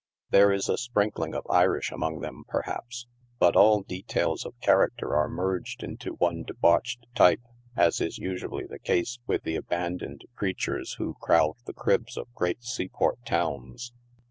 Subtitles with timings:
[0.31, 3.05] There is a sprinkling of Irish among them, perhaps,
[3.37, 7.41] but all details of character are merged into one debauched type,
[7.77, 12.33] as is usually the case with the abandoned crea tures who crowd the cribs of
[12.33, 13.93] great seaport towns.